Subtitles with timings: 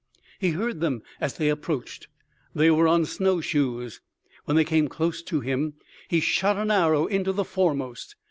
[0.39, 2.07] He heard them as they approached.
[2.55, 4.01] They were on snow shoes.
[4.45, 5.75] When they came close to him,
[6.07, 8.15] he shot an arrow into the foremost.